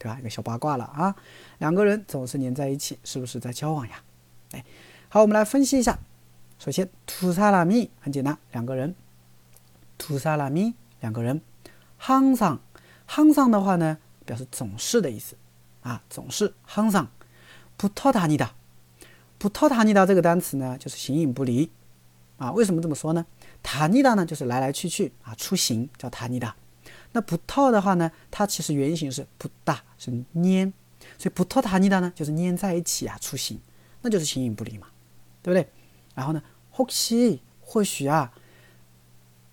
[0.00, 0.18] 对吧？
[0.18, 1.14] 一个小八卦了啊，
[1.58, 4.02] 两个人总是粘在一起，是不是在交往呀？
[4.50, 4.64] 哎，
[5.08, 5.96] 好，我们来分析一下。
[6.58, 8.96] 首先，두사람이很简单，两个人。
[9.96, 11.40] 두사람이两个人。
[12.04, 12.58] 夯상
[13.08, 15.34] 夯上的话呢，表示总是的意思，
[15.80, 17.10] 啊，总是夯上，
[17.78, 18.52] 不토塔尼达，
[19.38, 21.70] 不토塔尼达这个单词呢，就是形影不离，
[22.36, 23.24] 啊，为什么这么说呢？
[23.62, 26.54] 塔尼达呢，就是来来去去，啊，出行叫塔尼达。
[27.12, 30.70] 那不토的话呢，它其实原型是不大，是粘，
[31.16, 33.58] 所以不토塔尼达呢，就是粘在一起啊，出行，
[34.02, 34.88] 那就是形影不离嘛，
[35.42, 35.66] 对不对？
[36.14, 36.42] 然后呢，
[36.74, 38.30] 혹시或许啊，